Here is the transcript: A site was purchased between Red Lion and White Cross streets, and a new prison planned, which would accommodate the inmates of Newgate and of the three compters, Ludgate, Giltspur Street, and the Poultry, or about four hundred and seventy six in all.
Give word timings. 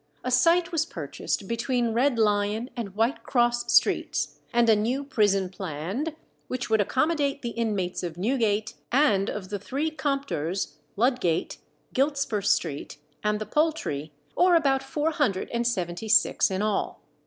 A 0.23 0.31
site 0.31 0.71
was 0.71 0.83
purchased 0.83 1.47
between 1.47 1.93
Red 1.93 2.17
Lion 2.17 2.71
and 2.75 2.95
White 2.95 3.21
Cross 3.21 3.71
streets, 3.71 4.39
and 4.51 4.67
a 4.67 4.75
new 4.75 5.03
prison 5.03 5.47
planned, 5.47 6.15
which 6.47 6.71
would 6.71 6.81
accommodate 6.81 7.43
the 7.43 7.51
inmates 7.51 8.01
of 8.01 8.17
Newgate 8.17 8.73
and 8.91 9.29
of 9.29 9.49
the 9.49 9.59
three 9.59 9.91
compters, 9.91 10.73
Ludgate, 10.95 11.59
Giltspur 11.93 12.43
Street, 12.43 12.97
and 13.23 13.39
the 13.39 13.45
Poultry, 13.45 14.11
or 14.35 14.55
about 14.55 14.81
four 14.81 15.11
hundred 15.11 15.51
and 15.51 15.67
seventy 15.67 16.09
six 16.09 16.49
in 16.49 16.63
all. 16.63 17.03